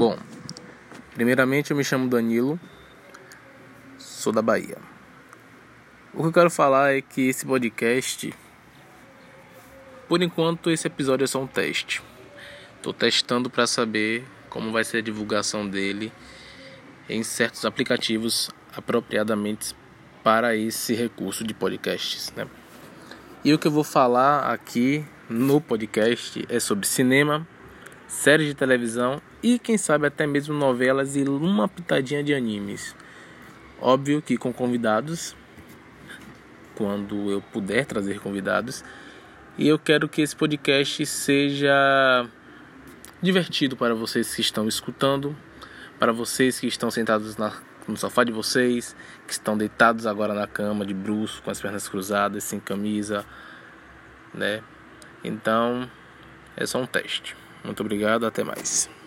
Bom, 0.00 0.16
primeiramente 1.12 1.72
eu 1.72 1.76
me 1.76 1.84
chamo 1.84 2.08
Danilo, 2.08 2.58
sou 3.98 4.32
da 4.32 4.40
Bahia. 4.40 4.78
O 6.14 6.22
que 6.22 6.28
eu 6.28 6.32
quero 6.32 6.50
falar 6.50 6.96
é 6.96 7.02
que 7.02 7.28
esse 7.28 7.44
podcast, 7.44 8.34
por 10.08 10.22
enquanto, 10.22 10.70
esse 10.70 10.86
episódio 10.86 11.24
é 11.24 11.26
só 11.26 11.42
um 11.42 11.46
teste. 11.46 12.00
Estou 12.76 12.94
testando 12.94 13.50
para 13.50 13.66
saber 13.66 14.24
como 14.48 14.72
vai 14.72 14.84
ser 14.84 14.96
a 14.96 15.02
divulgação 15.02 15.68
dele 15.68 16.10
em 17.06 17.22
certos 17.22 17.66
aplicativos 17.66 18.48
apropriadamente 18.74 19.76
para 20.24 20.56
esse 20.56 20.94
recurso 20.94 21.44
de 21.44 21.52
podcasts. 21.52 22.32
Né? 22.34 22.46
E 23.44 23.52
o 23.52 23.58
que 23.58 23.68
eu 23.68 23.70
vou 23.70 23.84
falar 23.84 24.50
aqui 24.50 25.04
no 25.28 25.60
podcast 25.60 26.42
é 26.48 26.58
sobre 26.58 26.86
cinema, 26.86 27.46
séries 28.08 28.46
de 28.48 28.54
televisão 28.54 29.20
e 29.42 29.58
quem 29.58 29.78
sabe 29.78 30.06
até 30.06 30.26
mesmo 30.26 30.54
novelas 30.54 31.16
e 31.16 31.22
uma 31.22 31.68
pitadinha 31.68 32.22
de 32.22 32.34
animes. 32.34 32.94
Óbvio 33.80 34.20
que 34.20 34.36
com 34.36 34.52
convidados, 34.52 35.34
quando 36.74 37.30
eu 37.30 37.40
puder 37.40 37.86
trazer 37.86 38.20
convidados. 38.20 38.84
E 39.56 39.66
eu 39.68 39.78
quero 39.78 40.08
que 40.08 40.22
esse 40.22 40.36
podcast 40.36 41.04
seja 41.06 42.26
divertido 43.22 43.76
para 43.76 43.94
vocês 43.94 44.34
que 44.34 44.40
estão 44.40 44.68
escutando, 44.68 45.36
para 45.98 46.12
vocês 46.12 46.58
que 46.58 46.66
estão 46.66 46.90
sentados 46.90 47.36
na, 47.36 47.52
no 47.86 47.96
sofá 47.96 48.24
de 48.24 48.32
vocês, 48.32 48.94
que 49.26 49.32
estão 49.32 49.56
deitados 49.56 50.06
agora 50.06 50.32
na 50.32 50.46
cama 50.46 50.86
de 50.86 50.94
bruxo, 50.94 51.42
com 51.42 51.50
as 51.50 51.60
pernas 51.60 51.88
cruzadas, 51.88 52.44
sem 52.44 52.60
camisa, 52.60 53.24
né? 54.32 54.62
Então, 55.22 55.90
é 56.56 56.64
só 56.64 56.80
um 56.80 56.86
teste. 56.86 57.36
Muito 57.62 57.80
obrigado, 57.80 58.24
até 58.24 58.42
mais. 58.42 58.99